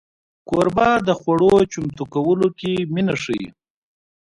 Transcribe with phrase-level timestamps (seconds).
[0.49, 3.47] کوربه د خوړو چمتو کولو کې مینه ښيي.